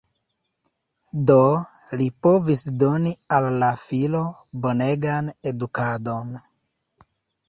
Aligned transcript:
Do, 1.31 1.35
li 1.99 2.07
povis 2.27 2.63
doni 2.83 3.11
al 3.37 3.49
la 3.63 3.69
filo 3.81 4.21
bonegan 4.63 5.29
edukadon. 5.53 6.33